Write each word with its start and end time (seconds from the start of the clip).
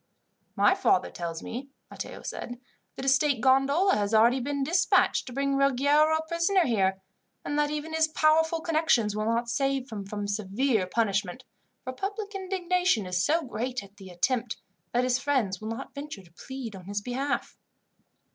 "My 0.55 0.73
father 0.73 1.11
tells 1.11 1.43
me," 1.43 1.69
Matteo 1.91 2.23
said, 2.23 2.59
"that 2.95 3.05
a 3.05 3.07
state 3.07 3.39
gondola 3.39 3.95
has 3.97 4.15
already 4.15 4.39
been 4.39 4.63
dispatched 4.63 5.27
to 5.27 5.31
bring 5.31 5.55
Ruggiero 5.55 6.15
a 6.17 6.25
prisoner 6.27 6.65
here, 6.65 6.99
and 7.45 7.55
that 7.59 7.69
even 7.69 7.93
his 7.93 8.07
powerful 8.07 8.61
connections 8.61 9.15
will 9.15 9.25
not 9.25 9.47
save 9.47 9.91
him 9.91 10.03
from 10.07 10.27
severe 10.27 10.87
punishment, 10.87 11.43
for 11.83 11.93
public 11.93 12.33
indignation 12.33 13.05
is 13.05 13.23
so 13.23 13.43
great 13.43 13.83
at 13.83 13.97
the 13.97 14.09
attempt, 14.09 14.57
that 14.91 15.03
his 15.03 15.19
friends 15.19 15.61
will 15.61 15.67
not 15.69 15.93
venture 15.93 16.23
to 16.23 16.33
plead 16.33 16.75
on 16.75 16.85
his 16.85 17.01
behalf." 17.01 17.55